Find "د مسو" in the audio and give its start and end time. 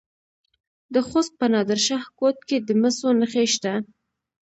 2.67-3.09